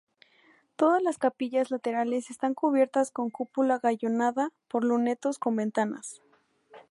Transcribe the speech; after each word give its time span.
Todas 0.77 1.03
las 1.03 1.19
capillas 1.19 1.69
laterales 1.69 2.31
están 2.31 2.55
cubiertas 2.55 3.11
con 3.11 3.29
cúpula 3.29 3.77
gallonada 3.77 4.51
por 4.67 4.83
lunetos 4.83 5.37
con 5.37 5.55
ventanas. 5.55 6.23